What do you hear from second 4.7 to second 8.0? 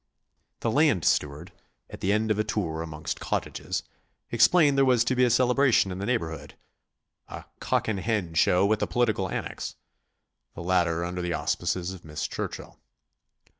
there was to be a celebration in the neighbourhood a "cock and